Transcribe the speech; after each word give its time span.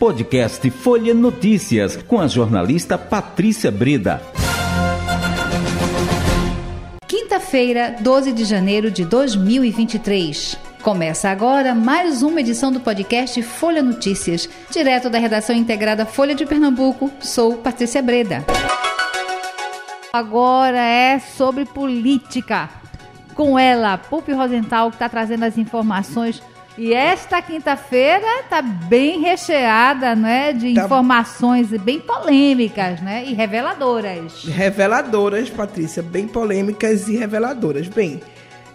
Podcast 0.00 0.70
Folha 0.70 1.12
Notícias, 1.12 1.94
com 1.94 2.18
a 2.18 2.26
jornalista 2.26 2.96
Patrícia 2.96 3.70
Breda. 3.70 4.22
Quinta-feira, 7.06 7.96
12 8.00 8.32
de 8.32 8.46
janeiro 8.46 8.90
de 8.90 9.04
2023. 9.04 10.56
Começa 10.80 11.28
agora 11.28 11.74
mais 11.74 12.22
uma 12.22 12.40
edição 12.40 12.72
do 12.72 12.80
podcast 12.80 13.42
Folha 13.42 13.82
Notícias, 13.82 14.48
direto 14.70 15.10
da 15.10 15.18
redação 15.18 15.54
integrada 15.54 16.06
Folha 16.06 16.34
de 16.34 16.46
Pernambuco. 16.46 17.10
Sou 17.20 17.58
Patrícia 17.58 18.00
Breda. 18.00 18.42
Agora 20.14 20.80
é 20.80 21.18
sobre 21.18 21.66
política. 21.66 22.70
Com 23.34 23.58
ela, 23.58 23.98
Pupi 23.98 24.32
Rosenthal, 24.32 24.88
que 24.88 24.96
está 24.96 25.10
trazendo 25.10 25.44
as 25.44 25.58
informações 25.58 26.42
e 26.78 26.94
esta 26.94 27.42
quinta-feira 27.42 28.40
está 28.40 28.62
bem 28.62 29.20
recheada, 29.20 30.14
né, 30.14 30.52
de 30.52 30.74
tá... 30.74 30.84
informações 30.84 31.68
bem 31.68 32.00
polêmicas, 32.00 33.00
né, 33.00 33.24
e 33.26 33.34
reveladoras. 33.34 34.44
Reveladoras, 34.44 35.50
Patrícia, 35.50 36.02
bem 36.02 36.26
polêmicas 36.26 37.08
e 37.08 37.16
reveladoras. 37.16 37.88
Bem, 37.88 38.20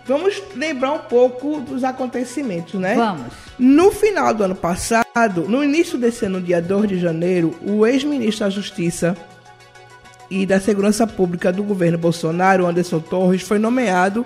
vamos 0.06 0.42
lembrar 0.56 0.92
um 0.92 1.00
pouco 1.00 1.62
dos 1.62 1.84
acontecimentos, 1.84 2.76
né? 2.76 2.96
Vamos. 2.96 3.34
No 3.58 3.92
final 3.92 4.34
do 4.34 4.44
ano 4.44 4.56
passado, 4.56 5.46
no 5.48 5.64
início 5.64 5.98
desse 5.98 6.26
ano, 6.26 6.42
dia 6.42 6.62
2 6.62 6.90
de 6.90 7.00
janeiro, 7.00 7.56
o 7.66 7.88
ex-ministro 7.88 8.46
da 8.46 8.50
Justiça 8.50 9.16
e 10.30 10.46
da 10.46 10.60
Segurança 10.60 11.08
Pública 11.08 11.52
do 11.52 11.64
governo 11.64 11.98
Bolsonaro, 11.98 12.66
Anderson 12.66 13.00
Torres, 13.00 13.42
foi 13.42 13.58
nomeado 13.58 14.26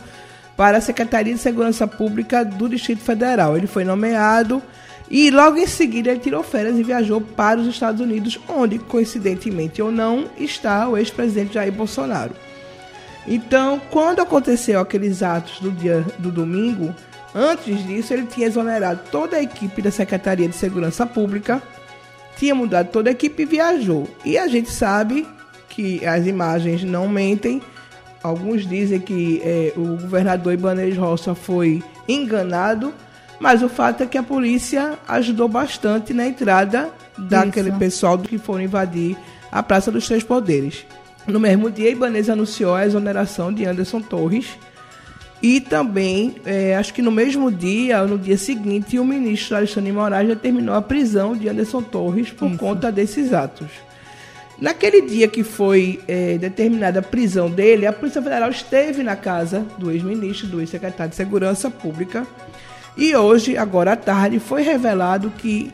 para 0.60 0.80
a 0.80 0.82
Secretaria 0.82 1.34
de 1.34 1.40
Segurança 1.40 1.88
Pública 1.88 2.44
do 2.44 2.68
Distrito 2.68 3.00
Federal. 3.02 3.56
Ele 3.56 3.66
foi 3.66 3.86
nomeado 3.86 4.62
e 5.10 5.32
logo 5.32 5.56
em 5.56 5.66
seguida 5.66 6.12
ele 6.12 6.20
tirou 6.20 6.44
férias 6.44 6.78
e 6.78 6.84
viajou 6.84 7.22
para 7.22 7.62
os 7.62 7.66
Estados 7.66 8.02
Unidos, 8.02 8.38
onde, 8.46 8.78
coincidentemente 8.78 9.82
ou 9.82 9.90
não, 9.90 10.26
está 10.38 10.90
o 10.90 10.98
ex-presidente 10.98 11.54
Jair 11.54 11.72
Bolsonaro. 11.72 12.34
Então, 13.26 13.82
quando 13.90 14.20
aconteceu 14.20 14.82
aqueles 14.82 15.24
atos 15.24 15.62
do 15.62 15.72
dia 15.72 16.06
do 16.18 16.30
domingo, 16.30 16.94
antes 17.34 17.82
disso 17.88 18.14
ele 18.14 18.26
tinha 18.26 18.48
exonerado 18.48 19.00
toda 19.10 19.38
a 19.38 19.42
equipe 19.42 19.82
da 19.82 19.92
Secretaria 19.92 20.50
de 20.50 20.58
Segurança 20.58 21.06
Pública, 21.06 21.64
tinha 22.36 22.54
mudado 22.54 22.90
toda 22.92 23.10
a 23.10 23.14
equipe 23.14 23.44
e 23.44 23.46
viajou. 23.46 24.10
E 24.26 24.38
a 24.38 24.50
gente 24.50 24.70
sabe 24.70 25.26
que 25.70 26.06
as 26.06 26.28
imagens 26.28 26.84
não 26.84 27.08
mentem 27.08 27.62
Alguns 28.22 28.68
dizem 28.68 29.00
que 29.00 29.42
é, 29.44 29.74
o 29.78 29.98
governador 29.98 30.54
Ibanez 30.54 30.98
Roça 30.98 31.34
foi 31.34 31.82
enganado, 32.08 32.94
mas 33.40 33.64
o 33.64 33.70
fato 33.70 34.04
é 34.04 34.06
que 34.06 34.18
a 34.18 34.24
polícia 34.24 35.00
ajudou 35.08 35.48
bastante 35.48 36.14
na 36.14 36.28
entrada 36.28 36.90
daquele 37.18 37.70
Isso. 37.70 37.80
pessoal 37.80 38.18
que 38.18 38.38
foram 38.38 38.64
invadir 38.64 39.16
a 39.52 39.64
Praça 39.64 39.92
dos 39.92 40.06
Três 40.06 40.24
Poderes. 40.24 40.86
No 41.26 41.40
mesmo 41.40 41.70
dia, 41.70 41.90
Ibanez 41.90 42.30
anunciou 42.30 42.76
a 42.76 42.86
exoneração 42.86 43.54
de 43.54 43.66
Anderson 43.66 44.02
Torres. 44.02 44.58
E 45.42 45.62
também, 45.62 46.36
é, 46.46 46.76
acho 46.76 46.94
que 46.94 47.02
no 47.02 47.12
mesmo 47.12 47.50
dia, 47.50 48.04
no 48.04 48.18
dia 48.18 48.38
seguinte, 48.38 49.00
o 49.00 49.06
ministro 49.06 49.56
Alexandre 49.56 49.92
Moraes 49.92 50.28
determinou 50.28 50.76
a 50.76 50.82
prisão 50.82 51.36
de 51.36 51.48
Anderson 51.48 51.82
Torres 51.82 52.30
por 52.30 52.50
Isso. 52.50 52.58
conta 52.58 52.92
desses 52.92 53.32
atos. 53.32 53.68
Naquele 54.62 55.02
dia 55.02 55.28
que 55.28 55.44
foi 55.44 56.02
é, 56.08 56.38
determinada 56.38 57.00
a 57.00 57.04
prisão 57.04 57.50
dele, 57.50 57.88
a 57.88 57.94
Polícia 57.94 58.22
Federal 58.22 58.50
esteve 58.50 59.04
na 59.04 59.16
casa 59.16 59.66
do 59.78 59.90
ex-ministro, 59.90 60.48
do 60.48 60.60
ex-secretário 60.60 61.12
de 61.12 61.16
Segurança 61.16 61.70
Pública. 61.72 62.28
E 62.98 63.16
hoje, 63.16 63.56
agora 63.56 63.94
à 63.94 63.96
tarde, 63.96 64.38
foi 64.38 64.62
revelado 64.62 65.32
que, 65.38 65.72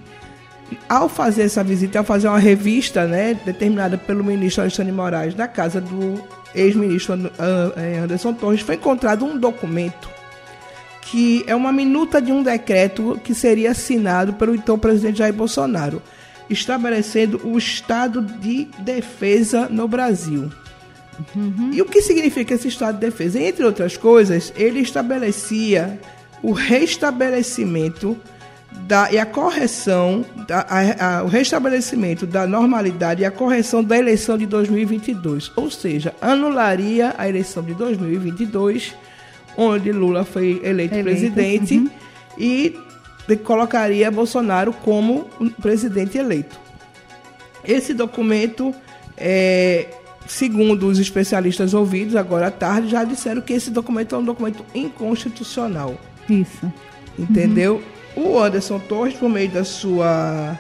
ao 0.88 1.10
fazer 1.10 1.44
essa 1.44 1.64
visita, 1.64 1.98
ao 1.98 2.06
fazer 2.06 2.28
uma 2.28 2.38
revista 2.38 3.08
né, 3.08 3.34
determinada 3.44 3.98
pelo 3.98 4.24
ministro 4.24 4.62
Alexandre 4.62 4.92
Moraes 4.92 5.34
na 5.34 5.48
casa 5.48 5.82
do 5.82 6.24
ex-ministro 6.54 7.32
é, 7.76 7.98
Anderson 7.98 8.34
Torres, 8.34 8.62
foi 8.62 8.76
encontrado 8.76 9.26
um 9.26 9.36
documento 9.36 10.14
que 11.02 11.44
é 11.48 11.56
uma 11.56 11.72
minuta 11.72 12.22
de 12.22 12.32
um 12.32 12.42
decreto 12.42 13.20
que 13.24 13.34
seria 13.34 13.72
assinado 13.72 14.34
pelo 14.34 14.56
então 14.56 14.78
presidente 14.78 15.20
Jair 15.20 15.34
Bolsonaro 15.34 16.02
estabelecendo 16.50 17.42
o 17.44 17.58
estado 17.58 18.22
de 18.22 18.66
defesa 18.80 19.68
no 19.70 19.88
Brasil. 19.88 20.50
Uhum. 21.36 21.72
E 21.74 21.82
o 21.82 21.86
que 21.86 22.02
significa 22.02 22.54
esse 22.54 22.68
estado 22.68 22.96
de 22.96 23.02
defesa? 23.02 23.40
Entre 23.40 23.64
outras 23.64 23.96
coisas, 23.98 24.54
ele 24.56 24.80
estabelecia 24.80 26.00
o 26.44 26.52
restabelecimento 26.52 28.18
da, 28.82 29.12
e 29.12 29.18
a 29.18 29.26
correção, 29.26 30.26
da, 30.48 30.60
a, 30.70 31.20
a, 31.20 31.24
o 31.24 31.28
restabelecimento 31.28 32.28
da 32.28 32.46
normalidade 32.46 33.22
e 33.22 33.26
a 33.26 33.32
correção 33.32 33.84
da 33.84 33.98
eleição 33.98 34.38
de 34.38 34.46
2022. 34.46 35.52
Ou 35.56 35.72
seja, 35.72 36.14
anularia 36.22 37.16
a 37.18 37.28
eleição 37.28 37.64
de 37.64 37.74
2022, 37.74 38.94
onde 39.58 39.92
Lula 39.92 40.26
foi 40.26 40.62
eleito, 40.64 40.96
eleito. 40.96 41.04
presidente, 41.04 41.78
uhum. 41.78 41.90
e 42.38 42.78
colocaria 43.44 44.12
Bolsonaro 44.12 44.72
como 44.72 45.26
presidente 45.62 46.18
eleito. 46.18 46.60
Esse 47.64 47.94
documento, 47.94 48.74
é, 49.18 49.88
segundo 50.28 50.88
os 50.88 51.00
especialistas 51.00 51.74
ouvidos 51.74 52.16
agora 52.16 52.48
à 52.48 52.52
tarde, 52.52 52.90
já 52.90 53.04
disseram 53.04 53.42
que 53.42 53.54
esse 53.54 53.72
documento 53.72 54.14
é 54.14 54.18
um 54.18 54.24
documento 54.24 54.64
inconstitucional. 54.76 55.96
Isso. 56.30 56.72
Entendeu? 57.18 57.82
Uhum. 58.16 58.34
O 58.34 58.40
Anderson 58.40 58.80
Torres, 58.80 59.16
por 59.16 59.30
meio 59.30 59.50
da 59.50 59.64
sua, 59.64 60.58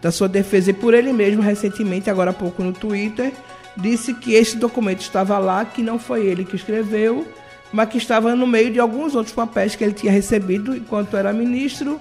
da 0.00 0.10
sua 0.10 0.28
defesa 0.28 0.70
e 0.70 0.74
por 0.74 0.94
ele 0.94 1.12
mesmo, 1.12 1.42
recentemente, 1.42 2.08
agora 2.08 2.30
há 2.30 2.34
pouco 2.34 2.62
no 2.62 2.72
Twitter, 2.72 3.32
disse 3.76 4.14
que 4.14 4.32
esse 4.34 4.56
documento 4.56 5.00
estava 5.00 5.38
lá, 5.38 5.64
que 5.64 5.82
não 5.82 5.98
foi 5.98 6.26
ele 6.26 6.44
que 6.44 6.56
escreveu, 6.56 7.26
mas 7.72 7.88
que 7.88 7.98
estava 7.98 8.34
no 8.34 8.46
meio 8.46 8.72
de 8.72 8.78
alguns 8.78 9.14
outros 9.14 9.34
papéis 9.34 9.74
que 9.74 9.84
ele 9.84 9.92
tinha 9.92 10.12
recebido 10.12 10.76
enquanto 10.76 11.16
era 11.16 11.32
ministro 11.32 12.00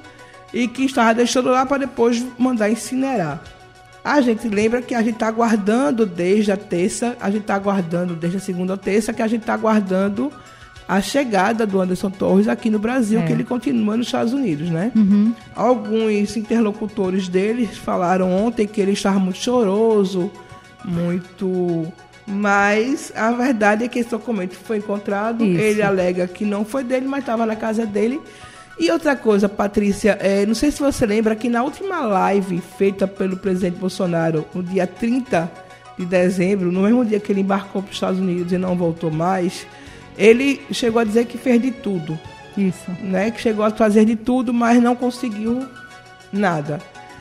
e 0.54 0.68
que 0.68 0.86
estava 0.86 1.14
deixando 1.14 1.50
lá 1.50 1.66
para 1.66 1.80
depois 1.80 2.26
mandar 2.38 2.70
incinerar. 2.70 3.42
A 4.04 4.22
gente 4.22 4.48
lembra 4.48 4.82
que 4.82 4.94
a 4.94 5.02
gente 5.02 5.16
está 5.16 5.28
aguardando 5.28 6.06
desde 6.06 6.52
a 6.52 6.58
terça, 6.58 7.18
a 7.20 7.30
gente 7.30 7.42
está 7.42 7.56
aguardando 7.56 8.16
desde 8.16 8.38
a 8.38 8.40
segunda 8.40 8.78
terça, 8.78 9.12
que 9.12 9.22
a 9.22 9.28
gente 9.28 9.42
está 9.42 9.56
aguardando 9.56 10.32
a 10.88 11.02
chegada 11.02 11.66
do 11.66 11.82
Anderson 11.82 12.12
Torres 12.12 12.48
aqui 12.48 12.70
no 12.70 12.78
Brasil, 12.78 13.20
é. 13.20 13.26
que 13.26 13.34
ele 13.34 13.44
continua 13.44 13.98
nos 13.98 14.06
Estados 14.06 14.34
Unidos, 14.34 14.70
né? 14.70 14.92
Uhum. 14.96 15.34
Alguns 15.56 16.38
interlocutores 16.38 17.28
dele 17.28 17.66
falaram 17.66 18.32
ontem 18.32 18.68
que 18.68 18.80
ele 18.80 18.92
estava 18.92 19.18
muito 19.18 19.40
choroso, 19.40 20.32
muito 20.84 21.92
mas 22.28 23.12
a 23.16 23.32
verdade 23.32 23.84
é 23.84 23.88
que 23.88 24.00
esse 24.00 24.10
documento 24.10 24.56
foi 24.56 24.78
encontrado. 24.78 25.46
Isso. 25.46 25.62
Ele 25.62 25.82
alega 25.82 26.28
que 26.28 26.44
não 26.44 26.66
foi 26.66 26.84
dele, 26.84 27.08
mas 27.08 27.20
estava 27.20 27.46
na 27.46 27.56
casa 27.56 27.86
dele. 27.86 28.20
E 28.80 28.92
outra 28.92 29.16
coisa, 29.16 29.48
Patrícia, 29.48 30.18
é, 30.20 30.46
não 30.46 30.56
sei 30.56 30.72
se 30.72 30.82
você 30.82 31.06
lembra 31.06 31.36
que 31.36 31.48
na 31.48 31.64
última 31.64 32.02
live 32.02 32.62
feita 32.78 33.08
pelo 33.08 33.38
presidente 33.38 33.78
Bolsonaro, 33.78 34.46
no 34.54 34.62
dia 34.62 34.86
30 34.86 35.50
de 35.98 36.06
dezembro, 36.06 36.72
no 36.72 36.82
mesmo 36.82 37.06
dia 37.06 37.20
que 37.20 37.32
ele 37.32 37.42
embarcou 37.42 37.82
para 37.82 37.90
os 37.90 37.96
Estados 37.96 38.20
Unidos 38.20 38.52
e 38.52 38.58
não 38.58 38.76
voltou 38.76 39.10
mais, 39.10 39.66
ele 40.18 40.62
chegou 40.72 41.00
a 41.00 41.06
dizer 41.06 41.26
que 41.26 41.38
fez 41.38 41.62
de 41.62 41.72
tudo. 41.72 42.20
Isso. 42.58 42.92
Né? 43.02 43.32
Que 43.32 43.40
chegou 43.40 43.64
a 43.64 43.72
fazer 43.72 44.04
de 44.04 44.16
tudo, 44.16 44.54
mas 44.54 44.82
não 44.82 44.96
conseguiu 44.96 45.66
nada. 46.34 46.80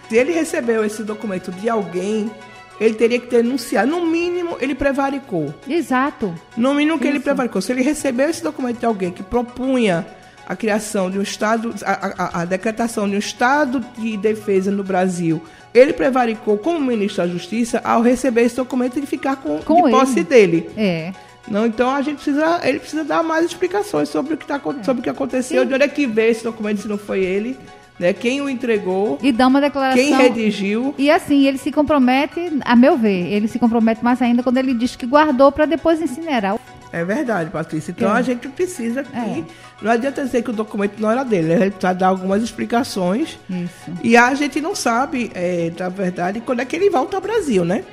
Se 0.09 0.17
ele 0.17 0.33
recebeu 0.33 0.85
esse 0.85 1.05
documento 1.05 1.53
de 1.53 1.69
alguém 1.69 2.31
ele 2.81 2.95
teria 2.95 3.19
que 3.19 3.27
denunciar. 3.27 3.87
No 3.87 4.05
mínimo, 4.07 4.57
ele 4.61 4.75
prevaricou. 4.75 5.55
Exato. 5.69 6.35
No 6.57 6.75
mínimo 6.75 6.99
que 6.99 7.05
Isso. 7.05 7.17
ele 7.17 7.21
prevaricou. 7.21 7.61
Se 7.61 7.73
ele 7.73 7.83
recebeu 7.83 8.29
esse 8.29 8.43
documento 8.43 8.79
de 8.81 8.87
alguém 8.87 9.11
que 9.11 9.23
propunha 9.23 10.07
a 10.47 10.55
criação 10.55 11.11
de 11.11 11.19
um 11.19 11.23
Estado, 11.23 11.75
a, 11.85 11.93
a, 11.93 12.43
a, 12.43 12.45
decretação 12.45 13.09
de 13.09 13.17
um 13.17 13.19
Estado 13.19 13.81
de 13.97 14.17
defesa 14.17 14.71
no 14.71 14.85
Brasil, 14.85 15.43
ele 15.73 15.93
prevaricou 15.93 16.59
como 16.59 16.79
ministro 16.81 17.23
da 17.23 17.29
Justiça 17.29 17.81
ao 17.83 18.03
receber 18.03 18.43
esse 18.43 18.57
documento 18.57 18.99
e 18.99 19.07
ficar 19.07 19.37
com, 19.37 19.59
com 19.61 19.85
de 19.85 19.91
posse 19.91 20.23
dele. 20.23 20.69
É. 20.77 21.13
Não, 21.49 21.67
então 21.67 21.91
a 21.91 22.01
gente 22.01 22.17
precisa, 22.17 22.61
ele 22.63 22.79
precisa 22.79 23.05
dar 23.05 23.23
mais 23.23 23.47
explicações 23.47 24.09
sobre 24.09 24.35
o 24.35 24.37
que, 24.37 24.47
tá, 24.47 24.57
é. 24.57 24.83
sobre 24.83 25.01
o 25.01 25.03
que 25.03 25.11
aconteceu, 25.11 25.63
Sim. 25.63 25.69
de 25.69 25.75
onde 25.75 25.85
é 25.85 25.89
que 25.89 26.07
veio 26.07 26.31
esse 26.31 26.45
documento 26.45 26.83
se 26.83 26.89
não 26.89 26.99
foi 26.99 27.21
ele 27.23 27.59
né? 27.99 28.13
Quem 28.13 28.41
o 28.41 28.49
entregou. 28.49 29.19
E 29.23 29.31
dá 29.31 29.47
uma 29.47 29.61
declaração. 29.61 30.03
Quem 30.03 30.15
redigiu. 30.15 30.95
E 30.99 31.11
assim, 31.11 31.47
ele 31.47 31.59
se 31.59 31.71
compromete, 31.71 32.41
a 32.65 32.75
meu 32.75 32.97
ver, 32.97 33.33
ele 33.33 33.49
se 33.49 33.59
compromete 33.59 34.03
mais 34.03 34.21
ainda 34.21 34.43
quando 34.43 34.59
ele 34.59 34.75
diz 34.75 34.97
que 34.97 35.07
guardou 35.07 35.53
para 35.53 35.67
depois 35.67 36.01
incinerar. 36.01 36.59
É 36.93 37.05
verdade, 37.05 37.51
Patrícia. 37.51 37.91
Então 37.91 38.15
é. 38.15 38.19
a 38.19 38.23
gente 38.23 38.49
precisa 38.49 39.03
que. 39.03 39.17
É. 39.17 39.45
Não 39.83 39.91
adianta 39.91 40.25
dizer 40.25 40.43
que 40.43 40.51
o 40.51 40.53
documento 40.53 41.01
não 41.01 41.11
era 41.11 41.25
dele, 41.25 41.53
ele 41.53 41.71
precisa 41.71 41.93
dar 41.93 42.09
algumas 42.09 42.43
explicações. 42.43 43.39
Isso. 43.51 43.93
E 44.03 44.17
a 44.17 44.33
gente 44.35 44.61
não 44.61 44.75
sabe, 44.75 45.31
é, 45.35 45.73
na 45.77 45.89
verdade, 45.89 46.41
quando 46.41 46.61
é 46.61 46.65
que 46.65 46.77
ele 46.77 46.89
volta 46.91 47.17
ao 47.17 47.21
Brasil, 47.21 47.65
né? 47.65 47.85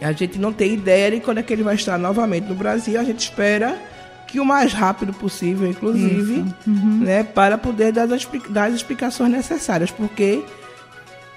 A 0.00 0.12
gente 0.12 0.38
não 0.38 0.52
tem 0.52 0.74
ideia 0.74 1.10
de 1.10 1.20
quando 1.20 1.38
é 1.38 1.42
que 1.42 1.52
ele 1.52 1.62
vai 1.62 1.74
estar 1.74 1.98
novamente 1.98 2.48
no 2.48 2.54
Brasil. 2.54 2.98
A 3.00 3.04
gente 3.04 3.20
espera 3.20 3.78
que 4.36 4.40
o 4.40 4.44
mais 4.44 4.74
rápido 4.74 5.14
possível, 5.14 5.66
inclusive, 5.66 6.44
uhum. 6.66 6.98
né, 6.98 7.22
para 7.22 7.56
poder 7.56 7.90
dar 7.90 8.12
as, 8.12 8.28
dar 8.50 8.64
as 8.64 8.74
explicações 8.74 9.32
necessárias, 9.32 9.90
porque 9.90 10.44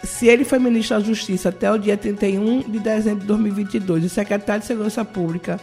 se 0.03 0.27
ele 0.27 0.43
foi 0.43 0.59
ministro 0.59 0.97
da 0.97 1.03
Justiça 1.05 1.47
até 1.47 1.71
o 1.71 1.77
dia 1.77 1.95
31 1.95 2.69
de 2.69 2.77
dezembro 2.77 3.21
de 3.21 3.27
2022 3.27 4.03
e 4.03 4.09
secretário 4.09 4.59
de 4.59 4.67
Segurança 4.67 5.05
Pública 5.05 5.57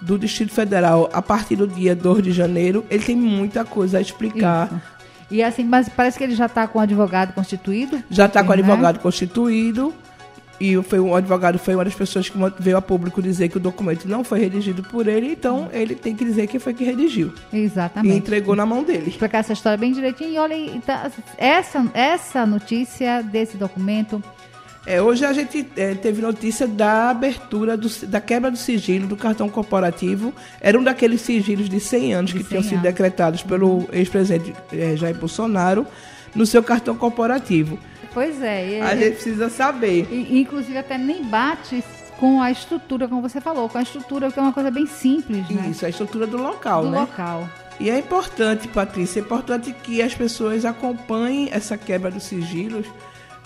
do 0.00 0.18
Distrito 0.18 0.54
Federal 0.54 1.10
a 1.12 1.20
partir 1.20 1.56
do 1.56 1.66
dia 1.66 1.94
2 1.94 2.22
de 2.22 2.32
janeiro, 2.32 2.82
ele 2.88 3.04
tem 3.04 3.16
muita 3.16 3.66
coisa 3.66 3.98
a 3.98 4.00
explicar. 4.00 4.68
Isso. 4.68 4.80
E 5.30 5.42
assim, 5.42 5.64
mas 5.64 5.90
parece 5.90 6.16
que 6.16 6.24
ele 6.24 6.34
já 6.34 6.46
está 6.46 6.66
com 6.66 6.78
o 6.78 6.82
advogado 6.82 7.34
constituído? 7.34 8.02
Já 8.08 8.24
está 8.24 8.42
com 8.42 8.50
o 8.50 8.56
né? 8.56 8.62
advogado 8.62 8.98
constituído. 8.98 9.92
E 10.60 10.80
foi 10.82 10.98
um 10.98 11.14
advogado 11.14 11.58
foi 11.58 11.74
uma 11.74 11.84
das 11.84 11.94
pessoas 11.94 12.28
que 12.28 12.36
veio 12.58 12.76
a 12.76 12.82
público 12.82 13.22
dizer 13.22 13.48
que 13.48 13.56
o 13.56 13.60
documento 13.60 14.08
não 14.08 14.24
foi 14.24 14.40
redigido 14.40 14.82
por 14.82 15.06
ele, 15.06 15.32
então 15.32 15.68
ele 15.72 15.94
tem 15.94 16.16
que 16.16 16.24
dizer 16.24 16.48
quem 16.48 16.58
foi 16.58 16.74
que 16.74 16.82
redigiu. 16.82 17.32
Exatamente. 17.52 18.12
E 18.12 18.18
entregou 18.18 18.56
na 18.56 18.66
mão 18.66 18.82
dele. 18.82 19.08
Explicar 19.08 19.38
essa 19.38 19.52
história 19.52 19.78
bem 19.78 19.92
direitinho. 19.92 20.32
E 20.32 20.38
olha, 20.38 20.54
então, 20.54 20.96
essa, 21.36 21.86
essa 21.94 22.44
notícia 22.44 23.22
desse 23.22 23.56
documento. 23.56 24.22
É, 24.84 25.02
hoje 25.02 25.24
a 25.24 25.32
gente 25.32 25.66
é, 25.76 25.94
teve 25.94 26.22
notícia 26.22 26.66
da 26.66 27.10
abertura, 27.10 27.76
do, 27.76 27.88
da 28.06 28.20
quebra 28.20 28.50
do 28.50 28.56
sigilo 28.56 29.06
do 29.06 29.16
cartão 29.16 29.48
corporativo. 29.48 30.32
Era 30.60 30.78
um 30.78 30.82
daqueles 30.82 31.20
sigilos 31.20 31.68
de 31.68 31.78
100 31.78 32.14
anos 32.14 32.30
de 32.32 32.38
que 32.38 32.44
100 32.44 32.48
tinham 32.48 32.62
sido 32.62 32.82
decretados 32.82 33.42
pelo 33.42 33.88
ex-presidente 33.92 34.54
é, 34.72 34.96
Jair 34.96 35.16
Bolsonaro 35.16 35.86
no 36.34 36.46
seu 36.46 36.62
cartão 36.62 36.96
corporativo. 36.96 37.78
Pois 38.18 38.42
é. 38.42 38.80
a 38.82 38.96
gente 38.96 39.12
precisa 39.12 39.48
saber. 39.48 40.08
E, 40.10 40.40
inclusive 40.40 40.76
até 40.76 40.98
nem 40.98 41.22
bate 41.22 41.84
com 42.18 42.42
a 42.42 42.50
estrutura, 42.50 43.06
como 43.06 43.22
você 43.22 43.40
falou, 43.40 43.68
com 43.68 43.78
a 43.78 43.82
estrutura 43.82 44.28
que 44.32 44.40
é 44.40 44.42
uma 44.42 44.52
coisa 44.52 44.72
bem 44.72 44.86
simples, 44.86 45.48
né? 45.48 45.68
Isso, 45.70 45.86
a 45.86 45.88
estrutura 45.88 46.26
do 46.26 46.36
local, 46.36 46.82
do 46.82 46.90
né? 46.90 46.96
Do 46.96 47.00
local. 47.02 47.48
E 47.78 47.88
é 47.88 47.96
importante, 47.96 48.66
Patrícia, 48.66 49.20
é 49.20 49.22
importante 49.22 49.72
que 49.72 50.02
as 50.02 50.16
pessoas 50.16 50.64
acompanhem 50.64 51.48
essa 51.52 51.78
quebra 51.78 52.10
dos 52.10 52.24
sigilos 52.24 52.86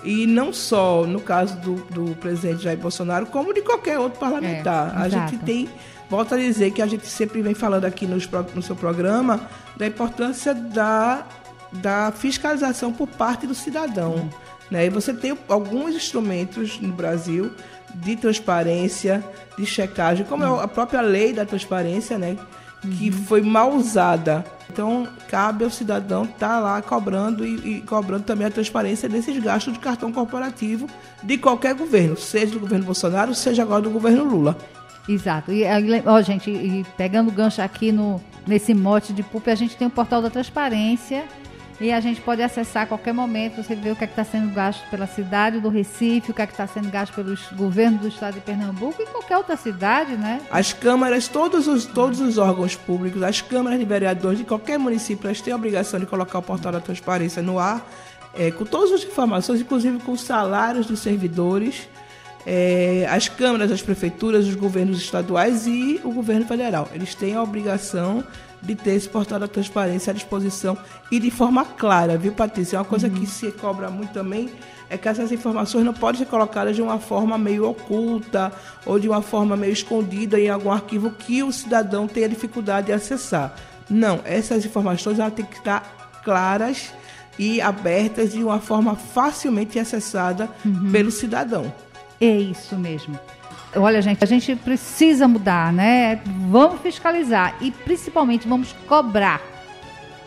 e 0.02 0.26
não 0.26 0.54
só 0.54 1.04
no 1.04 1.20
caso 1.20 1.54
do, 1.60 1.74
do 1.90 2.16
presidente 2.16 2.62
Jair 2.62 2.78
Bolsonaro, 2.78 3.26
como 3.26 3.52
de 3.52 3.60
qualquer 3.60 3.98
outro 3.98 4.18
parlamentar. 4.18 4.94
É, 4.96 5.02
a 5.02 5.08
gente 5.10 5.36
tem, 5.44 5.68
volto 6.08 6.34
a 6.34 6.38
dizer 6.38 6.70
que 6.70 6.80
a 6.80 6.86
gente 6.86 7.06
sempre 7.06 7.42
vem 7.42 7.52
falando 7.52 7.84
aqui 7.84 8.06
nos, 8.06 8.26
no 8.54 8.62
seu 8.62 8.74
programa 8.74 9.38
da 9.76 9.86
importância 9.86 10.54
da, 10.54 11.26
da 11.70 12.10
fiscalização 12.10 12.90
por 12.90 13.06
parte 13.06 13.46
do 13.46 13.54
cidadão. 13.54 14.14
Hum. 14.14 14.41
Né? 14.72 14.86
E 14.86 14.88
você 14.88 15.12
tem 15.12 15.36
alguns 15.50 15.94
instrumentos 15.94 16.80
no 16.80 16.94
Brasil 16.94 17.52
de 17.94 18.16
transparência, 18.16 19.22
de 19.58 19.66
checagem, 19.66 20.24
como 20.24 20.42
é 20.42 20.64
a 20.64 20.66
própria 20.66 21.02
lei 21.02 21.30
da 21.34 21.44
transparência, 21.44 22.16
né? 22.16 22.38
que 22.80 23.10
uhum. 23.10 23.12
foi 23.12 23.42
mal 23.42 23.74
usada. 23.74 24.42
Então, 24.70 25.06
cabe 25.28 25.62
ao 25.62 25.70
cidadão 25.70 26.24
estar 26.24 26.48
tá 26.48 26.58
lá 26.58 26.80
cobrando 26.80 27.44
e, 27.44 27.76
e, 27.76 27.80
cobrando 27.82 28.24
também 28.24 28.46
a 28.46 28.50
transparência 28.50 29.10
desses 29.10 29.38
gastos 29.38 29.74
de 29.74 29.78
cartão 29.78 30.10
corporativo 30.10 30.88
de 31.22 31.36
qualquer 31.36 31.74
governo, 31.74 32.16
seja 32.16 32.52
do 32.52 32.60
governo 32.60 32.86
Bolsonaro, 32.86 33.34
seja 33.34 33.62
agora 33.62 33.82
do 33.82 33.90
governo 33.90 34.24
Lula. 34.24 34.56
Exato. 35.06 35.52
E, 35.52 35.64
ó, 36.06 36.22
gente, 36.22 36.50
e 36.50 36.86
pegando 36.96 37.28
o 37.28 37.32
gancho 37.32 37.60
aqui 37.60 37.92
no, 37.92 38.18
nesse 38.46 38.72
mote 38.72 39.12
de 39.12 39.22
PUP, 39.22 39.50
a 39.50 39.54
gente 39.54 39.76
tem 39.76 39.86
o 39.86 39.90
portal 39.90 40.22
da 40.22 40.30
transparência 40.30 41.24
e 41.80 41.92
a 41.92 42.00
gente 42.00 42.20
pode 42.20 42.42
acessar 42.42 42.84
a 42.84 42.86
qualquer 42.86 43.12
momento, 43.12 43.62
você 43.62 43.74
vê 43.74 43.90
o 43.90 43.96
que 43.96 44.04
é 44.04 44.06
está 44.06 44.24
sendo 44.24 44.52
gasto 44.52 44.88
pela 44.90 45.06
cidade 45.06 45.60
do 45.60 45.68
Recife, 45.68 46.30
o 46.30 46.34
que 46.34 46.42
é 46.42 46.44
está 46.44 46.66
sendo 46.66 46.90
gasto 46.90 47.14
pelos 47.14 47.40
governos 47.52 48.00
do 48.00 48.08
estado 48.08 48.34
de 48.34 48.40
Pernambuco 48.40 49.02
e 49.02 49.06
qualquer 49.06 49.36
outra 49.36 49.56
cidade, 49.56 50.16
né? 50.16 50.40
As 50.50 50.72
câmaras, 50.72 51.28
todos 51.28 51.66
os, 51.66 51.86
todos 51.86 52.20
os 52.20 52.38
órgãos 52.38 52.76
públicos, 52.76 53.22
as 53.22 53.40
câmaras 53.40 53.78
de 53.78 53.84
vereadores 53.84 54.38
de 54.38 54.44
qualquer 54.44 54.78
município, 54.78 55.26
elas 55.26 55.40
têm 55.40 55.52
a 55.52 55.56
obrigação 55.56 55.98
de 55.98 56.06
colocar 56.06 56.38
o 56.38 56.42
portal 56.42 56.70
da 56.70 56.80
transparência 56.80 57.42
no 57.42 57.58
ar, 57.58 57.84
é, 58.34 58.50
com 58.50 58.64
todas 58.64 58.92
as 58.92 59.04
informações, 59.04 59.60
inclusive 59.60 59.98
com 60.00 60.12
os 60.12 60.20
salários 60.22 60.86
dos 60.86 61.00
servidores, 61.00 61.88
é, 62.46 63.06
as 63.10 63.28
câmaras, 63.28 63.70
as 63.70 63.82
prefeituras, 63.82 64.46
os 64.46 64.54
governos 64.54 64.98
estaduais 64.98 65.66
e 65.66 66.00
o 66.02 66.12
governo 66.12 66.46
federal. 66.46 66.88
Eles 66.92 67.14
têm 67.14 67.34
a 67.34 67.42
obrigação 67.42 68.24
de 68.62 68.74
ter 68.74 68.92
esse 68.92 69.08
portal 69.08 69.38
da 69.38 69.48
transparência 69.48 70.12
à 70.12 70.14
disposição 70.14 70.78
e 71.10 71.18
de 71.18 71.30
forma 71.30 71.64
clara, 71.64 72.16
viu, 72.16 72.32
Patrícia? 72.32 72.78
Uma 72.78 72.84
coisa 72.84 73.08
uhum. 73.08 73.14
que 73.14 73.26
se 73.26 73.50
cobra 73.52 73.90
muito 73.90 74.12
também 74.12 74.50
é 74.88 74.96
que 74.96 75.08
essas 75.08 75.32
informações 75.32 75.84
não 75.84 75.94
podem 75.94 76.20
ser 76.20 76.26
colocadas 76.26 76.76
de 76.76 76.82
uma 76.82 76.98
forma 76.98 77.38
meio 77.38 77.68
oculta 77.68 78.52
ou 78.84 78.98
de 78.98 79.08
uma 79.08 79.22
forma 79.22 79.56
meio 79.56 79.72
escondida 79.72 80.38
em 80.38 80.48
algum 80.48 80.70
arquivo 80.70 81.10
que 81.10 81.42
o 81.42 81.50
cidadão 81.50 82.06
tenha 82.06 82.28
dificuldade 82.28 82.88
de 82.88 82.92
acessar. 82.92 83.54
Não, 83.88 84.20
essas 84.24 84.64
informações 84.64 85.18
elas 85.18 85.32
têm 85.32 85.44
que 85.44 85.56
estar 85.56 86.20
claras 86.22 86.92
e 87.38 87.60
abertas 87.60 88.32
de 88.32 88.44
uma 88.44 88.60
forma 88.60 88.94
facilmente 88.94 89.78
acessada 89.78 90.48
uhum. 90.64 90.92
pelo 90.92 91.10
cidadão. 91.10 91.72
É 92.20 92.36
isso 92.36 92.76
mesmo. 92.76 93.18
Olha, 93.74 94.02
gente, 94.02 94.22
a 94.22 94.26
gente 94.26 94.54
precisa 94.56 95.26
mudar, 95.26 95.72
né? 95.72 96.20
Vamos 96.48 96.80
fiscalizar 96.80 97.56
e 97.60 97.70
principalmente 97.70 98.46
vamos 98.46 98.74
cobrar. 98.86 99.40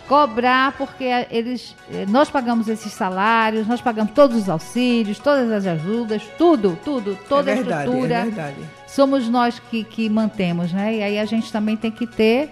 Cobrar 0.08 0.72
porque 0.74 1.06
eles, 1.32 1.76
eh, 1.92 2.06
nós 2.08 2.30
pagamos 2.30 2.68
esses 2.68 2.92
salários, 2.92 3.68
nós 3.68 3.82
pagamos 3.82 4.14
todos 4.14 4.38
os 4.38 4.50
auxílios, 4.50 5.18
todas 5.18 5.52
as 5.52 5.66
ajudas, 5.66 6.24
tudo, 6.38 6.78
tudo, 6.84 7.18
toda 7.28 7.52
é 7.52 7.56
verdade, 7.56 7.74
a 7.74 7.86
estrutura. 7.86 8.16
É 8.16 8.24
verdade. 8.24 8.58
Somos 8.88 9.28
nós 9.28 9.60
que, 9.60 9.84
que 9.84 10.10
mantemos, 10.10 10.72
né? 10.72 10.96
E 10.96 11.04
aí 11.04 11.20
a 11.20 11.26
gente 11.26 11.52
também 11.52 11.76
tem 11.76 11.92
que 11.92 12.06
ter 12.06 12.52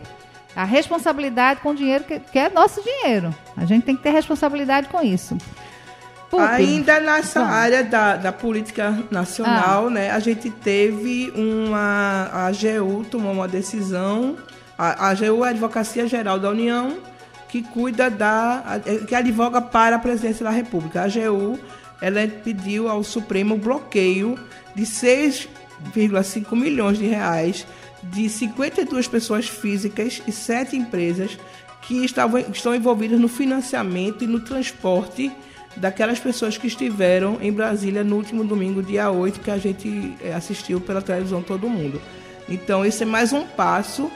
a 0.56 0.64
responsabilidade 0.64 1.60
com 1.62 1.70
o 1.70 1.76
dinheiro 1.76 2.04
que, 2.04 2.20
que 2.20 2.40
é 2.40 2.50
nosso 2.50 2.82
dinheiro. 2.84 3.34
A 3.58 3.66
gente 3.66 3.84
tem 3.84 3.96
que 3.96 4.04
ter 4.04 4.12
responsabilidade 4.12 4.88
com 4.90 5.02
isso. 5.02 5.38
Ainda 6.40 7.00
nessa 7.00 7.42
área 7.42 7.84
da, 7.84 8.16
da 8.16 8.32
política 8.32 8.98
nacional, 9.12 9.88
ah. 9.88 9.90
né, 9.90 10.12
a 10.12 10.20
gente 10.20 10.50
teve 10.50 11.32
uma. 11.36 12.30
A 12.32 12.48
AGU 12.48 13.06
tomou 13.10 13.32
uma 13.32 13.48
decisão. 13.48 14.38
A, 14.78 15.08
a 15.08 15.10
AGU 15.10 15.44
é 15.44 15.48
a 15.48 15.52
Advocacia 15.52 16.08
Geral 16.08 16.40
da 16.40 16.50
União, 16.50 16.98
que 17.48 17.62
cuida 17.62 18.10
da. 18.10 18.80
que 19.08 19.16
advoga 19.16 19.62
para 19.62 19.98
a 19.98 20.00
presidência 20.00 20.44
da 20.44 20.52
República. 20.52 21.02
A 21.02 21.06
AGU 21.06 21.60
ela 22.02 22.28
pediu 22.28 22.90
ao 22.90 23.04
Supremo 23.04 23.58
bloqueio 23.58 24.38
de 24.76 24.84
6,5 24.84 26.56
milhões 26.56 26.98
de 26.98 27.06
reais 27.06 27.66
de 28.04 28.28
52 28.28 29.08
pessoas 29.08 29.48
físicas 29.48 30.22
e 30.28 30.32
7 30.32 30.76
empresas 30.76 31.38
que 31.84 32.04
estavam, 32.04 32.40
estão 32.40 32.76
envolvidas 32.76 33.20
no 33.20 33.28
financiamento 33.28 34.24
e 34.24 34.28
no 34.28 34.40
transporte 34.40 35.32
daquelas 35.76 36.20
pessoas 36.20 36.58
que 36.58 36.68
estiveram 36.68 37.38
em 37.42 37.52
Brasília 37.52 38.04
no 38.04 38.16
último 38.16 38.44
domingo, 38.44 38.82
dia 38.82 39.10
8, 39.10 39.40
que 39.40 39.52
a 39.52 39.58
gente 39.58 40.16
eh, 40.24 40.34
assistiu 40.34 40.80
pela 40.80 41.02
televisão 41.02 41.42
todo 41.42 41.70
mundo. 41.70 42.02
Então, 42.48 42.86
esse 42.86 43.04
é 43.04 43.06
mais 43.06 43.34
um 43.34 43.44
passo, 43.44 44.12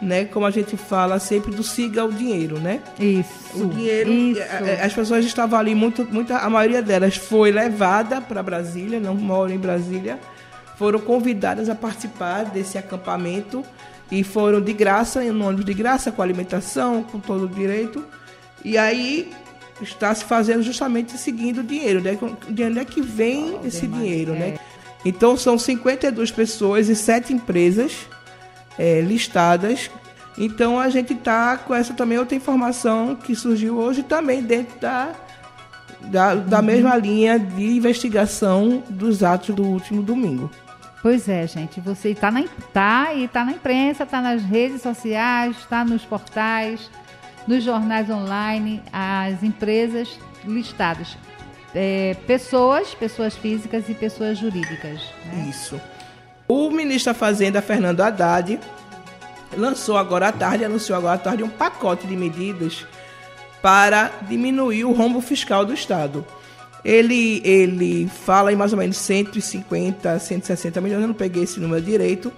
né? 0.00 0.24
Como 0.24 0.46
a 0.46 0.50
gente 0.50 0.76
fala 0.76 1.18
sempre 1.18 1.52
do 1.52 1.62
siga 1.62 2.04
o 2.04 2.12
dinheiro, 2.12 2.58
né? 2.58 2.80
Isso. 2.98 3.64
O 3.64 3.68
dinheiro, 3.68 4.10
isso. 4.10 4.40
Eh, 4.40 4.80
as 4.82 4.92
pessoas 4.92 5.24
estavam 5.24 5.58
ali, 5.58 5.74
muito, 5.74 6.04
muita, 6.04 6.38
a 6.38 6.48
maioria 6.48 6.82
delas 6.82 7.16
foi 7.16 7.50
levada 7.50 8.20
para 8.20 8.42
Brasília, 8.42 9.00
não 9.00 9.14
moram 9.14 9.54
em 9.54 9.58
Brasília, 9.58 10.18
foram 10.76 11.00
convidadas 11.00 11.68
a 11.68 11.74
participar 11.74 12.44
desse 12.44 12.78
acampamento 12.78 13.64
e 14.10 14.24
foram 14.24 14.60
de 14.60 14.72
graça, 14.72 15.24
em 15.24 15.30
ônibus 15.30 15.64
de 15.64 15.74
graça, 15.74 16.10
com 16.10 16.22
alimentação, 16.22 17.02
com 17.02 17.18
todo 17.18 17.44
o 17.44 17.48
direito. 17.48 18.04
E 18.64 18.76
aí 18.76 19.30
está 19.82 20.14
se 20.14 20.24
fazendo 20.24 20.62
justamente 20.62 21.16
seguindo 21.18 21.58
o 21.58 21.62
dinheiro, 21.62 22.00
né? 22.00 22.18
De 22.48 22.64
onde 22.64 22.78
é 22.78 22.84
que 22.84 23.00
vem 23.00 23.58
oh, 23.62 23.66
esse 23.66 23.86
dinheiro, 23.86 24.32
né? 24.32 24.48
é. 24.48 24.50
né? 24.52 24.58
Então 25.04 25.36
são 25.36 25.58
52 25.58 26.30
pessoas 26.30 26.88
e 26.88 26.96
7 26.96 27.32
empresas 27.32 28.06
é, 28.78 29.00
listadas. 29.00 29.90
Então 30.38 30.78
a 30.78 30.88
gente 30.88 31.12
está 31.12 31.56
com 31.56 31.74
essa 31.74 31.94
também 31.94 32.18
outra 32.18 32.36
informação 32.36 33.16
que 33.16 33.34
surgiu 33.34 33.76
hoje 33.78 34.02
também 34.02 34.42
dentro 34.42 34.78
da, 34.78 35.12
da, 36.02 36.34
da 36.34 36.58
uhum. 36.58 36.64
mesma 36.64 36.96
linha 36.96 37.38
de 37.38 37.76
investigação 37.76 38.82
dos 38.88 39.22
atos 39.22 39.54
do 39.54 39.62
último 39.62 40.02
domingo. 40.02 40.50
Pois 41.02 41.28
é, 41.28 41.46
gente. 41.46 41.80
Você 41.80 42.10
está 42.10 42.30
na, 42.30 42.44
tá, 42.72 43.14
e 43.14 43.24
está 43.24 43.44
na 43.44 43.52
imprensa, 43.52 44.04
está 44.04 44.20
nas 44.20 44.42
redes 44.42 44.82
sociais, 44.82 45.56
está 45.56 45.84
nos 45.84 46.04
portais 46.04 46.90
nos 47.46 47.62
jornais 47.64 48.08
online 48.10 48.82
as 48.92 49.42
empresas 49.42 50.18
listadas. 50.44 51.16
É, 51.74 52.16
pessoas, 52.26 52.94
pessoas 52.94 53.36
físicas 53.36 53.88
e 53.88 53.94
pessoas 53.94 54.38
jurídicas. 54.38 55.00
Né? 55.26 55.46
Isso. 55.48 55.80
O 56.48 56.70
ministro 56.70 57.12
da 57.12 57.18
Fazenda, 57.18 57.62
Fernando 57.62 58.00
Haddad, 58.00 58.58
lançou 59.56 59.96
agora 59.96 60.28
à 60.28 60.32
tarde, 60.32 60.64
anunciou 60.64 60.98
agora 60.98 61.14
à 61.14 61.18
tarde 61.18 61.42
um 61.42 61.48
pacote 61.48 62.06
de 62.06 62.16
medidas 62.16 62.86
para 63.62 64.10
diminuir 64.28 64.84
o 64.84 64.92
rombo 64.92 65.20
fiscal 65.20 65.64
do 65.64 65.72
Estado. 65.72 66.26
Ele, 66.84 67.42
ele 67.44 68.08
fala 68.08 68.52
em 68.52 68.56
mais 68.56 68.72
ou 68.72 68.78
menos 68.78 68.96
150, 68.96 70.18
160 70.18 70.80
milhões, 70.80 71.02
eu 71.02 71.08
não 71.08 71.14
peguei 71.14 71.42
esse 71.42 71.60
número 71.60 71.82
direito, 71.82 72.32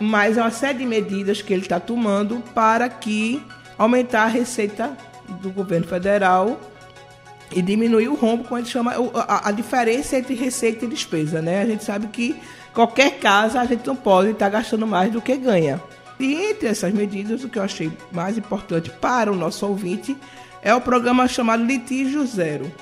mas 0.00 0.38
é 0.38 0.40
uma 0.40 0.50
série 0.50 0.78
de 0.78 0.86
medidas 0.86 1.42
que 1.42 1.52
ele 1.52 1.62
está 1.62 1.80
tomando 1.80 2.42
para 2.54 2.88
que 2.88 3.42
aumentar 3.78 4.24
a 4.24 4.28
receita 4.28 4.96
do 5.40 5.50
governo 5.50 5.86
federal 5.86 6.60
e 7.50 7.62
diminuir 7.62 8.08
o 8.08 8.14
rombo, 8.14 8.44
como 8.44 8.56
a 8.56 8.60
gente 8.60 8.72
chama, 8.72 8.94
a, 9.14 9.48
a, 9.48 9.52
diferença 9.52 10.16
entre 10.16 10.34
receita 10.34 10.84
e 10.84 10.88
despesa, 10.88 11.40
né? 11.40 11.62
A 11.62 11.66
gente 11.66 11.84
sabe 11.84 12.08
que 12.08 12.36
qualquer 12.72 13.18
casa 13.18 13.60
a 13.60 13.64
gente 13.64 13.86
não 13.86 13.96
pode 13.96 14.30
estar 14.30 14.48
gastando 14.48 14.86
mais 14.86 15.12
do 15.12 15.20
que 15.20 15.36
ganha. 15.36 15.80
E 16.18 16.34
entre 16.34 16.68
essas 16.68 16.92
medidas, 16.92 17.44
o 17.44 17.48
que 17.48 17.58
eu 17.58 17.62
achei 17.62 17.92
mais 18.12 18.38
importante 18.38 18.90
para 18.90 19.32
o 19.32 19.36
nosso 19.36 19.66
ouvinte 19.66 20.16
é 20.62 20.74
o 20.74 20.80
programa 20.80 21.28
chamado 21.28 21.64
Litígio 21.64 22.24
Zero. 22.26 22.72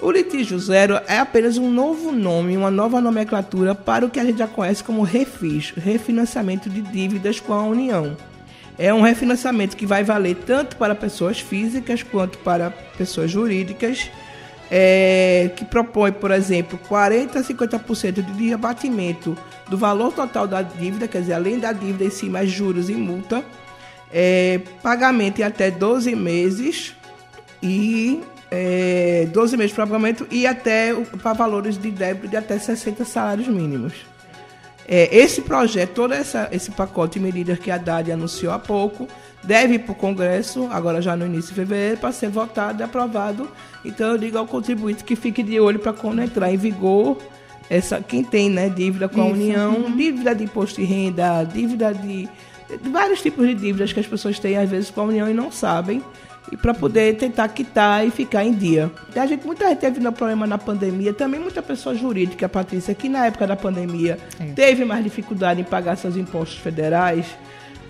O 0.00 0.10
litígio 0.10 0.58
zero 0.58 1.00
é 1.06 1.18
apenas 1.18 1.56
um 1.56 1.70
novo 1.70 2.12
nome, 2.12 2.54
uma 2.54 2.70
nova 2.70 3.00
nomenclatura 3.00 3.74
para 3.74 4.04
o 4.04 4.10
que 4.10 4.20
a 4.20 4.24
gente 4.24 4.38
já 4.38 4.46
conhece 4.46 4.84
como 4.84 5.02
refis, 5.02 5.72
refinanciamento 5.74 6.68
de 6.68 6.82
dívidas 6.82 7.40
com 7.40 7.54
a 7.54 7.62
União. 7.62 8.14
É 8.78 8.92
um 8.92 9.00
refinanciamento 9.00 9.76
que 9.76 9.86
vai 9.86 10.04
valer 10.04 10.36
tanto 10.36 10.76
para 10.76 10.94
pessoas 10.94 11.40
físicas 11.40 12.02
quanto 12.02 12.38
para 12.38 12.70
pessoas 12.70 13.30
jurídicas, 13.30 14.10
é, 14.70 15.50
que 15.56 15.64
propõe, 15.64 16.12
por 16.12 16.30
exemplo, 16.30 16.78
40% 16.88 17.36
a 17.36 17.42
50% 17.42 18.36
de 18.36 18.52
abatimento 18.52 19.36
do 19.68 19.78
valor 19.78 20.12
total 20.12 20.46
da 20.46 20.60
dívida, 20.62 21.08
quer 21.08 21.20
dizer, 21.20 21.34
além 21.34 21.58
da 21.58 21.72
dívida 21.72 22.04
em 22.04 22.10
si, 22.10 22.26
mais 22.26 22.50
juros 22.50 22.90
e 22.90 22.94
multa, 22.94 23.44
é, 24.12 24.60
pagamento 24.82 25.40
em 25.40 25.44
até 25.44 25.70
12 25.70 26.14
meses 26.14 26.94
e 27.62 28.20
é, 28.50 29.26
12 29.32 29.56
meses 29.56 29.72
para 29.72 29.86
pagamento 29.86 30.26
e 30.30 30.46
até 30.46 30.94
para 31.22 31.32
valores 31.32 31.78
de 31.78 31.90
débito 31.90 32.28
de 32.28 32.36
até 32.36 32.58
60 32.58 33.04
salários 33.04 33.48
mínimos. 33.48 33.94
É, 34.88 35.14
esse 35.14 35.42
projeto, 35.42 35.94
todo 35.94 36.14
essa, 36.14 36.48
esse 36.52 36.70
pacote 36.70 37.18
de 37.18 37.24
medidas 37.24 37.58
que 37.58 37.70
a 37.70 37.74
Haddad 37.74 38.12
anunciou 38.12 38.52
há 38.52 38.58
pouco, 38.58 39.08
deve 39.42 39.74
ir 39.74 39.78
para 39.80 39.92
o 39.92 39.94
Congresso, 39.94 40.68
agora 40.70 41.02
já 41.02 41.16
no 41.16 41.26
início 41.26 41.48
de 41.48 41.56
fevereiro, 41.56 41.98
para 41.98 42.12
ser 42.12 42.28
votado 42.28 42.80
e 42.80 42.84
aprovado. 42.84 43.48
Então 43.84 44.12
eu 44.12 44.18
digo 44.18 44.38
ao 44.38 44.46
contribuinte 44.46 45.02
que 45.02 45.16
fique 45.16 45.42
de 45.42 45.58
olho 45.58 45.78
para 45.78 45.92
quando 45.92 46.22
entrar 46.22 46.52
em 46.52 46.56
vigor 46.56 47.18
essa, 47.68 48.00
quem 48.00 48.22
tem 48.22 48.48
né, 48.48 48.68
dívida 48.68 49.08
com 49.08 49.20
a 49.20 49.24
União, 49.24 49.74
uhum. 49.74 49.96
dívida 49.96 50.34
de 50.34 50.44
imposto 50.44 50.80
de 50.80 50.86
renda, 50.86 51.42
dívida 51.42 51.92
de, 51.92 52.28
de, 52.68 52.88
vários 52.90 53.20
tipos 53.20 53.46
de 53.46 53.54
dívidas 53.54 53.92
que 53.92 53.98
as 53.98 54.06
pessoas 54.06 54.38
têm 54.38 54.56
às 54.56 54.70
vezes 54.70 54.90
com 54.90 55.00
a 55.00 55.04
União 55.04 55.28
e 55.28 55.34
não 55.34 55.50
sabem 55.50 56.02
e 56.50 56.56
para 56.56 56.72
poder 56.72 57.16
tentar 57.16 57.48
quitar 57.48 58.06
e 58.06 58.10
ficar 58.10 58.44
em 58.44 58.52
dia. 58.52 58.90
A 59.14 59.26
gente, 59.26 59.46
muita 59.46 59.68
gente 59.68 59.78
teve 59.78 60.06
um 60.06 60.12
problema 60.12 60.46
na 60.46 60.58
pandemia, 60.58 61.12
também 61.12 61.40
muita 61.40 61.62
pessoa 61.62 61.94
jurídica, 61.94 62.48
Patrícia, 62.48 62.94
que 62.94 63.08
na 63.08 63.26
época 63.26 63.46
da 63.46 63.56
pandemia 63.56 64.18
é. 64.38 64.52
teve 64.52 64.84
mais 64.84 65.02
dificuldade 65.02 65.60
em 65.60 65.64
pagar 65.64 65.96
seus 65.96 66.16
impostos 66.16 66.58
federais, 66.58 67.26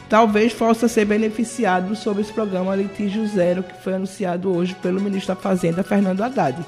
talvez 0.09 0.53
possa 0.53 0.89
ser 0.89 1.05
beneficiado 1.05 1.95
sobre 1.95 2.23
esse 2.23 2.33
programa 2.33 2.75
Litígio 2.75 3.27
Zero 3.27 3.63
que 3.63 3.83
foi 3.83 3.95
anunciado 3.95 4.55
hoje 4.55 4.75
pelo 4.77 5.01
ministro 5.01 5.35
da 5.35 5.41
Fazenda, 5.41 5.83
Fernando 5.83 6.23
Haddad. 6.23 6.65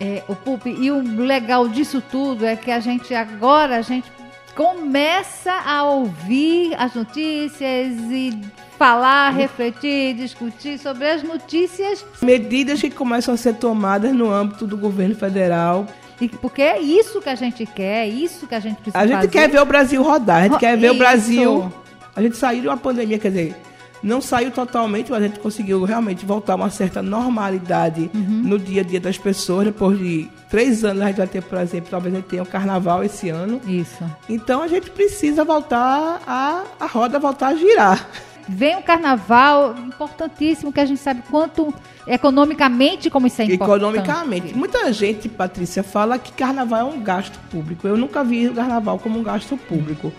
É, 0.00 0.22
o 0.26 0.34
Pupi, 0.34 0.70
e 0.70 0.90
o 0.90 1.00
legal 1.00 1.68
disso 1.68 2.02
tudo 2.10 2.44
é 2.44 2.56
que 2.56 2.72
a 2.72 2.80
gente 2.80 3.14
agora 3.14 3.76
a 3.76 3.82
gente 3.82 4.10
começa 4.54 5.52
a 5.52 5.84
ouvir 5.84 6.74
as 6.76 6.94
notícias 6.94 7.92
e 8.10 8.38
falar, 8.82 9.30
refletir, 9.30 10.12
discutir 10.14 10.76
sobre 10.76 11.08
as 11.08 11.22
notícias. 11.22 12.04
Medidas 12.20 12.80
que 12.80 12.90
começam 12.90 13.32
a 13.32 13.36
ser 13.36 13.54
tomadas 13.54 14.12
no 14.12 14.28
âmbito 14.28 14.66
do 14.66 14.76
governo 14.76 15.14
federal. 15.14 15.86
E 16.20 16.28
porque 16.28 16.62
é 16.62 16.80
isso 16.80 17.20
que 17.20 17.28
a 17.28 17.36
gente 17.36 17.64
quer, 17.64 18.06
é 18.06 18.08
isso 18.08 18.44
que 18.44 18.56
a 18.56 18.58
gente 18.58 18.78
precisa 18.78 18.98
A 18.98 19.06
gente 19.06 19.16
fazer. 19.18 19.28
quer 19.28 19.48
ver 19.48 19.60
o 19.60 19.64
Brasil 19.64 20.02
rodar, 20.02 20.38
a 20.38 20.42
gente 20.48 20.58
quer 20.58 20.76
ver 20.76 20.86
isso. 20.86 20.94
o 20.96 20.98
Brasil. 20.98 21.72
A 22.16 22.20
gente 22.20 22.36
saiu 22.36 22.62
de 22.62 22.66
uma 22.66 22.76
pandemia, 22.76 23.20
quer 23.20 23.28
dizer, 23.28 23.56
não 24.02 24.20
saiu 24.20 24.50
totalmente, 24.50 25.12
mas 25.12 25.22
a 25.22 25.26
gente 25.28 25.38
conseguiu 25.38 25.84
realmente 25.84 26.26
voltar 26.26 26.54
a 26.54 26.56
uma 26.56 26.70
certa 26.70 27.00
normalidade 27.00 28.10
uhum. 28.12 28.42
no 28.42 28.58
dia 28.58 28.80
a 28.80 28.84
dia 28.84 28.98
das 28.98 29.16
pessoas. 29.16 29.66
Depois 29.66 29.96
de 29.96 30.28
três 30.50 30.84
anos, 30.84 31.02
a 31.02 31.06
gente 31.06 31.18
vai 31.18 31.28
ter, 31.28 31.40
por 31.40 31.58
exemplo, 31.58 31.88
talvez 31.88 32.12
a 32.12 32.16
gente 32.18 32.26
tenha 32.26 32.42
um 32.42 32.46
carnaval 32.46 33.04
esse 33.04 33.28
ano. 33.28 33.60
Isso. 33.64 34.04
Então 34.28 34.60
a 34.60 34.66
gente 34.66 34.90
precisa 34.90 35.44
voltar 35.44 36.20
a, 36.26 36.64
a 36.80 36.86
roda 36.86 37.20
voltar 37.20 37.48
a 37.48 37.54
girar. 37.54 38.08
Vem 38.48 38.76
o 38.76 38.82
carnaval, 38.82 39.76
importantíssimo, 39.78 40.72
que 40.72 40.80
a 40.80 40.86
gente 40.86 41.00
sabe 41.00 41.22
quanto 41.30 41.72
economicamente 42.06 43.08
como 43.08 43.26
isso 43.26 43.40
é 43.40 43.44
importante. 43.44 43.82
Economicamente. 43.82 44.54
Muita 44.54 44.92
gente, 44.92 45.28
Patrícia, 45.28 45.82
fala 45.82 46.18
que 46.18 46.32
carnaval 46.32 46.80
é 46.80 46.84
um 46.84 47.00
gasto 47.00 47.38
público. 47.50 47.86
Eu 47.86 47.96
nunca 47.96 48.24
vi 48.24 48.48
o 48.48 48.54
carnaval 48.54 48.98
como 48.98 49.18
um 49.18 49.22
gasto 49.22 49.56
público. 49.56 50.12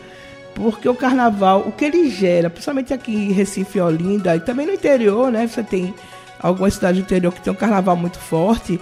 Porque 0.55 0.87
o 0.87 0.95
carnaval, 0.95 1.61
o 1.67 1.71
que 1.71 1.83
ele 1.83 2.09
gera, 2.09 2.49
principalmente 2.49 2.93
aqui 2.93 3.13
em 3.13 3.31
Recife 3.31 3.79
Olinda, 3.79 4.35
e 4.35 4.39
também 4.39 4.67
no 4.67 4.73
interior, 4.73 5.31
né? 5.31 5.47
Você 5.47 5.63
tem 5.63 5.93
algumas 6.39 6.75
cidades 6.75 7.01
do 7.01 7.05
interior 7.05 7.33
que 7.33 7.41
tem 7.41 7.51
um 7.51 7.55
carnaval 7.55 7.95
muito 7.95 8.19
forte. 8.19 8.79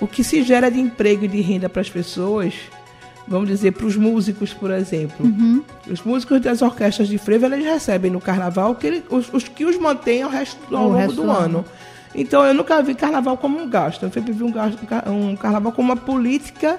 O 0.00 0.06
que 0.06 0.22
se 0.22 0.42
gera 0.42 0.70
de 0.70 0.78
emprego 0.78 1.24
e 1.24 1.28
de 1.28 1.40
renda 1.40 1.68
para 1.68 1.80
as 1.80 1.88
pessoas 1.88 2.54
vamos 3.26 3.48
dizer, 3.48 3.72
para 3.72 3.86
os 3.86 3.96
músicos, 3.96 4.52
por 4.52 4.70
exemplo. 4.70 5.24
Uhum. 5.26 5.62
Os 5.90 6.02
músicos 6.02 6.40
das 6.40 6.62
orquestras 6.62 7.08
de 7.08 7.18
frevo, 7.18 7.46
eles 7.46 7.64
recebem 7.64 8.10
no 8.10 8.20
carnaval 8.20 8.74
que 8.74 8.86
ele, 8.86 9.04
os, 9.10 9.32
os, 9.32 9.48
que 9.48 9.64
os 9.64 9.78
mantêm 9.78 10.22
ao, 10.22 10.30
resto, 10.30 10.58
ao 10.74 10.84
longo 10.84 10.96
resto 10.96 11.16
do 11.16 11.22
ano. 11.22 11.38
ano. 11.38 11.64
Então, 12.14 12.44
eu 12.44 12.54
nunca 12.54 12.80
vi 12.82 12.94
carnaval 12.94 13.36
como 13.36 13.60
um 13.60 13.68
gasto. 13.68 14.04
Eu 14.04 14.12
sempre 14.12 14.32
vi 14.32 14.44
um, 14.44 14.52
gasto, 14.52 14.78
um 15.08 15.34
carnaval 15.34 15.72
como 15.72 15.92
uma 15.92 15.96
política 15.96 16.78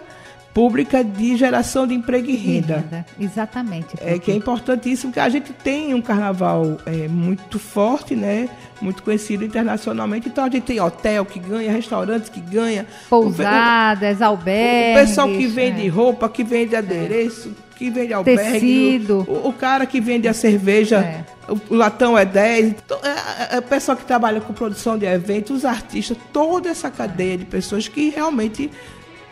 pública 0.56 1.04
de 1.04 1.36
geração 1.36 1.86
de 1.86 1.94
emprego 1.94 2.30
e 2.30 2.36
renda. 2.38 2.78
renda. 2.78 3.06
Exatamente. 3.20 3.90
É 4.00 4.18
que 4.18 4.32
é 4.32 4.36
importantíssimo 4.36 5.12
que 5.12 5.20
a 5.20 5.28
gente 5.28 5.52
tem 5.52 5.94
um 5.94 6.02
carnaval 6.02 6.78
é, 6.86 7.10
muito 7.10 7.60
forte, 7.60 8.16
né? 8.16 8.48
Muito 8.80 9.04
conhecido 9.04 9.44
internacionalmente. 9.44 10.30
Então 10.30 10.46
a 10.46 10.50
gente 10.50 10.64
tem 10.64 10.80
hotel 10.80 11.26
que 11.26 11.40
ganha, 11.40 11.70
restaurantes 11.74 12.30
que 12.30 12.40
ganha, 12.40 12.88
pousadas, 13.10 14.22
albergues. 14.22 15.04
O 15.04 15.08
pessoal 15.08 15.28
que 15.28 15.46
vende 15.46 15.86
é. 15.86 15.90
roupa, 15.90 16.30
que 16.30 16.42
vende 16.42 16.74
adereço, 16.74 17.50
é. 17.50 17.78
que 17.78 17.90
vende 17.90 18.14
albergue, 18.14 18.52
Tecido. 18.54 19.26
O, 19.28 19.50
o, 19.50 19.54
cara 19.54 19.86
que 19.86 20.00
vende 20.00 20.26
a 20.30 20.34
cerveja, 20.34 21.00
é. 21.00 21.26
o, 21.50 21.76
latão 21.76 22.18
é 22.18 22.24
10. 22.24 22.68
Então, 22.68 22.98
é, 23.04 23.58
é, 23.58 23.60
o 23.60 23.62
pessoal 23.62 23.98
que 23.98 24.06
trabalha 24.06 24.40
com 24.40 24.54
produção 24.54 24.98
de 24.98 25.06
eventos, 25.06 25.58
os 25.58 25.66
artistas, 25.66 26.16
toda 26.32 26.70
essa 26.70 26.90
cadeia 26.90 27.38
de 27.38 27.44
pessoas 27.44 27.90
que 27.90 28.10
realmente 28.10 28.72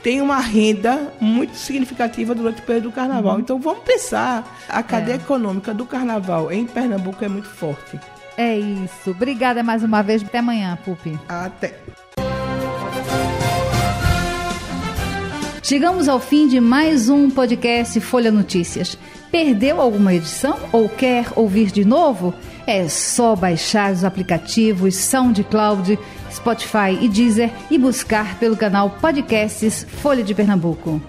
tem 0.03 0.22
uma 0.22 0.39
renda 0.39 1.13
muito 1.19 1.55
significativa 1.55 2.36
durante 2.36 2.62
o 2.62 2.65
período 2.65 2.89
do 2.89 2.91
carnaval. 2.91 3.36
Uhum. 3.36 3.39
Então 3.39 3.57
vamos 3.57 3.83
pensar, 3.83 4.60
a 4.67 4.83
cadeia 4.83 5.15
é. 5.15 5.17
econômica 5.17 5.74
do 5.74 5.86
carnaval 5.86 6.51
em 6.51 6.65
Pernambuco 6.65 7.24
é 7.24 7.29
muito 7.29 7.48
forte. 7.48 7.98
É 8.38 8.57
isso. 8.57 9.12
Obrigada 9.12 9.63
mais 9.63 9.81
uma 9.81 10.03
vez. 10.03 10.22
Até 10.22 10.39
amanhã, 10.39 10.77
Pupi. 10.83 11.17
Até. 11.29 11.75
Chegamos 15.62 16.10
ao 16.10 16.19
fim 16.19 16.48
de 16.48 16.60
mais 16.60 17.07
um 17.07 17.29
podcast 17.29 18.00
Folha 18.01 18.31
Notícias. 18.31 18.98
Perdeu 19.31 19.79
alguma 19.79 20.13
edição 20.13 20.60
ou 20.72 20.89
quer 20.89 21.27
ouvir 21.36 21.72
de 21.72 21.86
novo? 21.86 22.33
É 22.65 22.88
só 22.88 23.36
baixar 23.36 23.91
os 23.91 24.03
aplicativos 24.03 24.96
SoundCloud, 24.96 26.00
Spotify 26.32 26.98
e 27.01 27.10
Deezer 27.10 27.51
e 27.70 27.77
buscar 27.77 28.39
pelo 28.39 28.55
canal 28.55 28.89
Podcasts 29.01 29.86
Folha 30.01 30.24
de 30.24 30.34
Pernambuco. 30.34 31.01